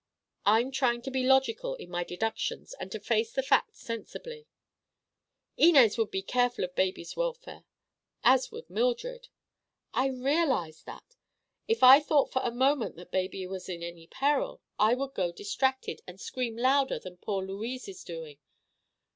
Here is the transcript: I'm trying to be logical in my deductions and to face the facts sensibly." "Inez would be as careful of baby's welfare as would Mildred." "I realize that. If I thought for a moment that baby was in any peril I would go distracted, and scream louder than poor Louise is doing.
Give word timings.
I'm 0.47 0.71
trying 0.71 1.03
to 1.03 1.11
be 1.11 1.23
logical 1.27 1.75
in 1.75 1.91
my 1.91 2.03
deductions 2.03 2.73
and 2.79 2.91
to 2.91 2.99
face 2.99 3.31
the 3.33 3.43
facts 3.43 3.81
sensibly." 3.81 4.47
"Inez 5.57 5.95
would 5.99 6.09
be 6.09 6.23
as 6.23 6.25
careful 6.25 6.63
of 6.63 6.73
baby's 6.73 7.15
welfare 7.15 7.65
as 8.23 8.51
would 8.51 8.67
Mildred." 8.67 9.27
"I 9.93 10.07
realize 10.07 10.81
that. 10.85 11.15
If 11.67 11.83
I 11.83 11.99
thought 11.99 12.31
for 12.33 12.41
a 12.43 12.49
moment 12.49 12.95
that 12.95 13.11
baby 13.11 13.45
was 13.45 13.69
in 13.69 13.83
any 13.83 14.07
peril 14.07 14.63
I 14.79 14.95
would 14.95 15.13
go 15.13 15.31
distracted, 15.31 16.01
and 16.07 16.19
scream 16.19 16.57
louder 16.57 16.97
than 16.97 17.17
poor 17.17 17.45
Louise 17.45 17.87
is 17.87 18.03
doing. 18.03 18.39